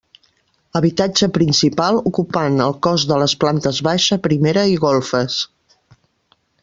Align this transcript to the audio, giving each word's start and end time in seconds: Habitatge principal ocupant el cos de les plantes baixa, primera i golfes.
Habitatge 0.77 1.27
principal 1.35 1.99
ocupant 2.11 2.57
el 2.67 2.73
cos 2.87 3.05
de 3.11 3.19
les 3.25 3.35
plantes 3.45 3.83
baixa, 3.89 4.19
primera 4.25 4.65
i 4.73 4.81
golfes. 4.87 5.37